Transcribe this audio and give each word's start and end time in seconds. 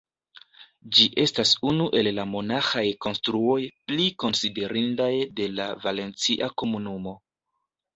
Ĝi 0.95 1.05
estas 1.23 1.51
unu 1.73 1.87
el 1.99 2.09
la 2.21 2.25
monaĥaj 2.31 2.85
konstruoj 3.07 3.61
pli 3.93 4.11
konsiderindaj 4.27 5.15
de 5.41 5.55
la 5.61 5.73
Valencia 5.89 6.55
Komunumo. 6.61 7.21